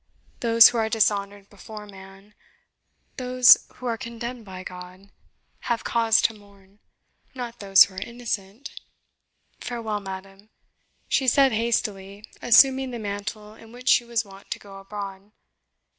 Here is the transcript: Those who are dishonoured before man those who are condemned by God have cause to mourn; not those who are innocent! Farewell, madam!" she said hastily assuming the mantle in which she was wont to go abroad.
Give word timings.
Those 0.39 0.69
who 0.69 0.79
are 0.79 0.89
dishonoured 0.89 1.47
before 1.51 1.85
man 1.85 2.33
those 3.17 3.67
who 3.75 3.85
are 3.85 3.99
condemned 3.99 4.45
by 4.45 4.63
God 4.63 5.11
have 5.69 5.83
cause 5.83 6.23
to 6.23 6.33
mourn; 6.33 6.79
not 7.35 7.59
those 7.59 7.83
who 7.83 7.93
are 7.93 8.01
innocent! 8.01 8.71
Farewell, 9.59 9.99
madam!" 9.99 10.49
she 11.07 11.27
said 11.27 11.51
hastily 11.51 12.25
assuming 12.41 12.89
the 12.89 12.97
mantle 12.97 13.53
in 13.53 13.71
which 13.71 13.89
she 13.89 14.03
was 14.03 14.25
wont 14.25 14.49
to 14.49 14.57
go 14.57 14.79
abroad. 14.79 15.33